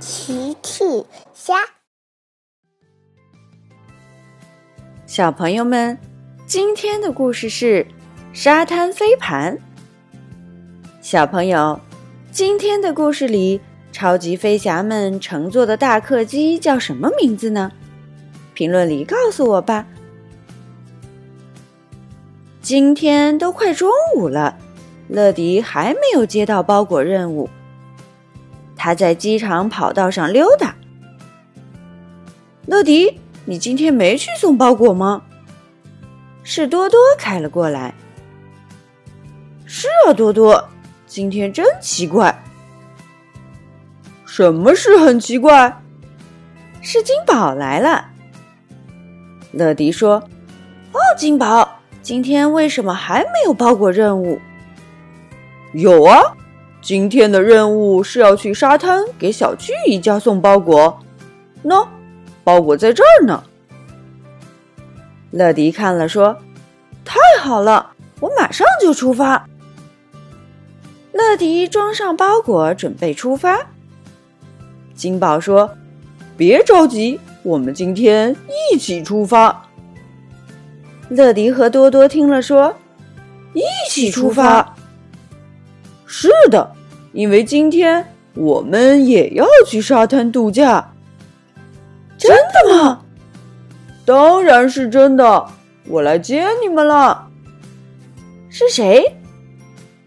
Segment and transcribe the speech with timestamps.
[0.00, 0.84] 奇趣
[1.34, 1.54] 虾，
[5.06, 5.98] 小朋友们，
[6.46, 7.84] 今天的故事是
[8.32, 9.58] 沙滩飞盘。
[11.00, 11.80] 小朋友，
[12.30, 17.72] 今天的故事里，超级飞侠们乘坐的大客机叫什么名字呢？
[18.54, 19.84] 评论里告诉我吧。
[22.62, 24.56] 今天都快中午了，
[25.08, 27.50] 乐迪还没有接到包裹任务。
[28.78, 30.74] 他在机场跑道上溜达。
[32.64, 35.22] 乐迪，你今天没去送包裹吗？
[36.44, 37.92] 是多多开了过来。
[39.66, 40.68] 是啊，多多，
[41.06, 42.42] 今天真奇怪。
[44.24, 45.82] 什么事很奇怪？
[46.80, 48.06] 是金宝来了。
[49.52, 50.22] 乐迪说
[50.92, 54.40] ：“哦，金宝，今天为什么还没有包裹任务？”
[55.74, 56.22] 有啊。
[56.80, 60.98] 今天的任务是要去沙滩给小巨一家送包裹。
[61.64, 61.86] 喏，
[62.44, 63.42] 包裹在这儿呢。
[65.30, 66.36] 乐迪看了说
[67.04, 69.46] ：“太好了，我马上就出发。”
[71.12, 73.58] 乐迪装上包裹，准备出发。
[74.94, 75.68] 金宝说
[76.38, 78.34] ：“别着急，我们今天
[78.72, 79.66] 一起出发。”
[81.10, 82.74] 乐迪和多多听了说
[83.52, 84.74] ：“一起出发。”
[86.08, 86.72] 是的，
[87.12, 90.92] 因为今天我们也要去沙滩度假。
[92.16, 93.02] 真的吗？
[94.06, 95.46] 当然是真的，
[95.86, 97.28] 我来接你们了。
[98.48, 99.16] 是谁？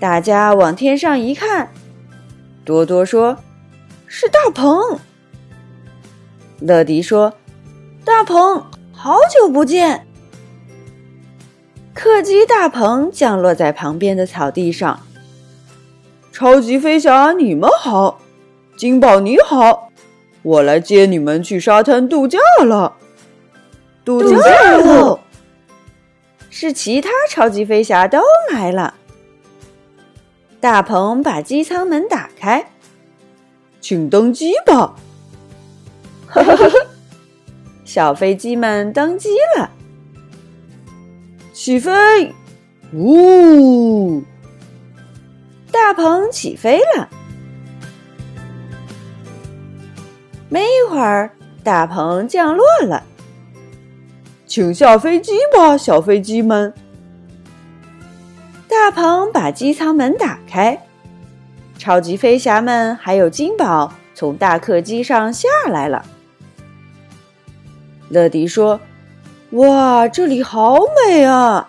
[0.00, 1.70] 大家往天上一看，
[2.64, 3.36] 多多说
[4.08, 4.98] ：“是大鹏。”
[6.58, 7.34] 乐迪说
[8.02, 10.06] ：“大鹏，好久不见。”
[11.92, 14.98] 客机大鹏降落在旁边的草地上。
[16.32, 18.18] 超级飞侠，你们好！
[18.76, 19.92] 金宝你好，
[20.40, 22.96] 我来接你们去沙滩度假了。
[24.02, 25.20] 度假喽！
[26.48, 28.18] 是其他超级飞侠都
[28.50, 28.94] 来了。
[30.58, 32.70] 大鹏把机舱门打开，
[33.80, 34.96] 请登机吧。
[36.26, 36.70] 哈哈哈！
[37.84, 39.28] 小飞机们登机
[39.58, 39.70] 了，
[41.52, 42.34] 起飞！
[42.94, 44.22] 呜！
[45.84, 47.08] 大鹏起飞了，
[50.48, 51.32] 没一会儿，
[51.64, 53.02] 大鹏降落了。
[54.46, 56.72] 请下飞机吧，小飞机们。
[58.68, 60.80] 大鹏把机舱门打开，
[61.76, 66.04] 超级飞侠们还有金宝从大客机上下来了。
[68.08, 68.80] 乐迪说
[69.50, 71.68] ：“哇，这里好美啊！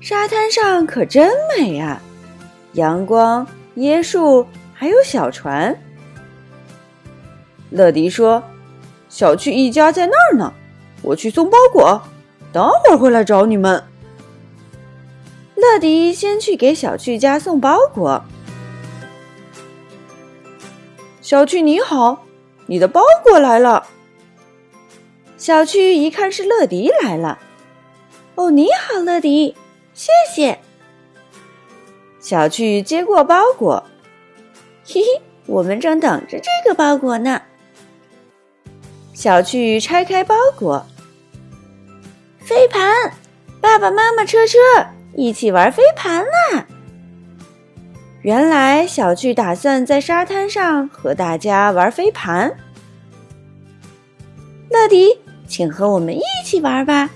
[0.00, 2.00] 沙滩上可真美啊！”
[2.74, 3.46] 阳光、
[3.76, 5.76] 椰树，还有小船。
[7.70, 8.42] 乐迪说
[9.08, 10.52] ：“小趣一家在那儿呢，
[11.02, 12.00] 我去送包裹，
[12.52, 13.82] 等会儿回来找你们。”
[15.56, 18.22] 乐迪先去给小趣家送包裹。
[21.20, 22.24] 小趣你好，
[22.66, 23.86] 你的包裹来了。
[25.36, 27.38] 小趣一看是乐迪来了，
[28.34, 29.56] 哦，你好，乐迪，
[29.94, 30.58] 谢谢。
[32.24, 33.84] 小趣接过包裹，
[34.82, 37.42] 嘿嘿，我们正等着这个包裹呢。
[39.12, 40.86] 小趣拆开包裹，
[42.38, 43.12] 飞盘，
[43.60, 44.56] 爸爸妈妈车车
[45.12, 46.66] 一起玩飞盘啦！
[48.22, 52.56] 原来小趣打算在沙滩上和大家玩飞盘。
[54.70, 57.10] 乐迪，请和我们一起玩吧！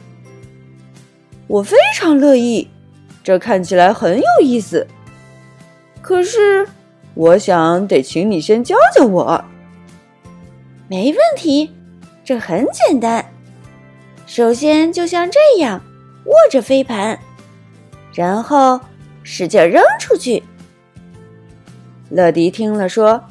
[1.47, 2.69] 我非常乐意，
[3.25, 4.87] 这看起来很有意思。
[6.09, 6.67] 可是，
[7.13, 9.45] 我想得请你先教教我。
[10.89, 11.71] 没问题，
[12.25, 13.23] 这很简单。
[14.27, 15.79] 首先，就像这样
[16.25, 17.19] 握着飞盘，
[18.15, 18.81] 然后
[19.23, 20.43] 使劲扔出去。
[22.09, 23.23] 乐迪听了说：“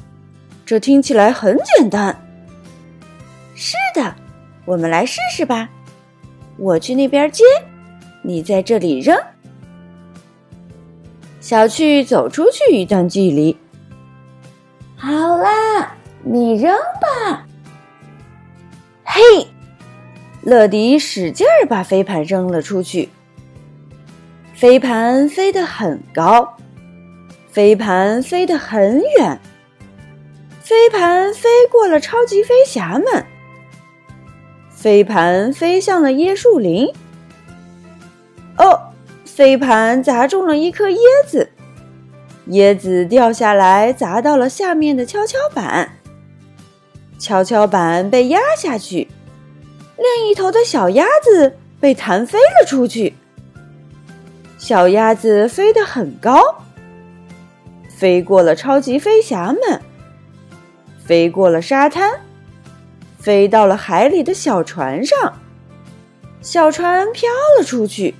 [0.64, 2.16] 这听起来很简单。”
[3.56, 4.14] 是的，
[4.64, 5.68] 我们来试试吧。
[6.56, 7.42] 我去那边接，
[8.22, 9.18] 你在这里扔。
[11.40, 13.56] 小趣走出去一段距离。
[14.96, 17.46] 好啦，你扔吧。
[19.04, 19.46] 嘿，
[20.42, 23.08] 乐迪使劲儿把飞盘扔了出去。
[24.54, 26.56] 飞盘飞得很高，
[27.48, 29.40] 飞盘飞得很远，
[30.60, 33.24] 飞盘飞过了超级飞侠们，
[34.70, 36.92] 飞盘飞向了椰树林。
[38.56, 38.87] 哦。
[39.38, 41.48] 飞盘砸中了一颗椰子，
[42.48, 45.92] 椰子掉下来砸到了下面的跷跷板。
[47.20, 49.06] 跷跷板被压下去，
[49.96, 53.14] 另一头的小鸭子被弹飞了出去。
[54.58, 56.42] 小鸭子飞得很高，
[57.96, 59.80] 飞过了超级飞侠们，
[60.98, 62.10] 飞过了沙滩，
[63.20, 65.34] 飞到了海里的小船上，
[66.42, 68.16] 小船飘了出去。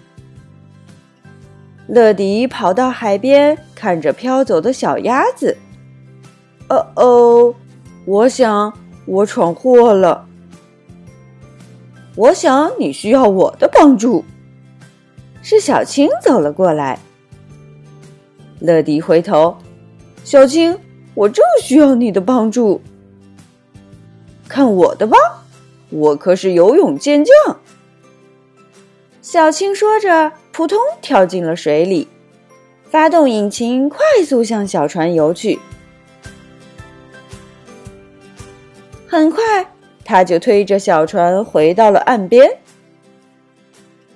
[1.89, 5.57] 乐迪跑到海边，看着飘走的小鸭子。
[6.69, 7.55] 哦哦，
[8.05, 8.73] 我想
[9.07, 10.27] 我闯祸了。
[12.15, 14.23] 我想你需要我的帮助。
[15.41, 16.99] 是小青走了过来。
[18.61, 19.57] 乐迪回头，
[20.25, 20.79] 小青，
[21.15, 22.83] 我正需要你的帮助。
[24.47, 25.17] 看我的吧，
[25.89, 27.57] 我可是游泳健将。
[29.23, 32.09] 小青说着，扑通跳进了水里，
[32.91, 35.57] 发动引擎，快速向小船游去。
[39.07, 39.41] 很快，
[40.05, 42.51] 他就推着小船回到了岸边。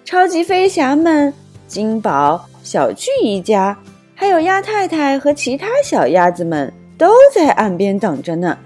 [0.05, 1.33] 超级飞侠们、
[1.69, 3.79] 金宝、小巨一家，
[4.13, 8.59] 还有鸭太太和其他小鸭子们都在岸边等着呢。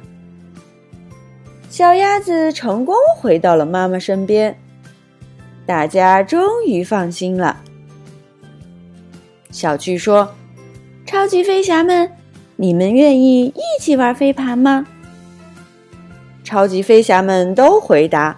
[1.68, 4.58] 小鸭子成功回到了妈妈身边。
[5.66, 7.56] 大家终于放心了。
[9.50, 10.34] 小巨说
[11.04, 12.10] ：“超级飞侠们，
[12.54, 14.86] 你们愿意一起玩飞盘吗？”
[16.44, 18.36] 超级飞侠们都回答：“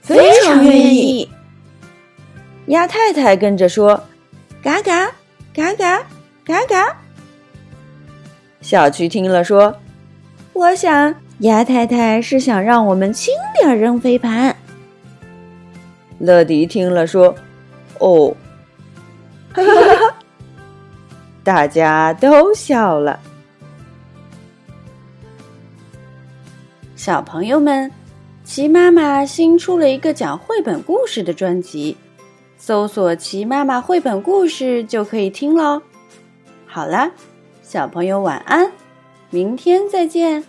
[0.00, 1.28] 非常愿意。”
[2.68, 4.02] 鸭太太跟着说
[4.62, 5.06] ：“嘎嘎
[5.52, 6.02] 嘎嘎
[6.44, 6.96] 嘎嘎。”
[8.62, 9.76] 小巨听了说
[10.54, 14.56] ：“我想鸭太太是想让我们轻点扔飞盘。”
[16.18, 17.34] 乐迪听了说
[18.00, 18.34] ：“哦，
[19.52, 20.14] 哈哈哈！”
[21.44, 23.20] 大家都笑了。
[26.96, 27.90] 小朋友们，
[28.42, 31.96] 齐妈妈新出了一个讲绘本故事的专辑，
[32.56, 35.80] 搜索“齐妈妈绘本故事”就可以听喽。
[36.66, 37.10] 好了，
[37.62, 38.72] 小朋友晚安，
[39.30, 40.44] 明天再见。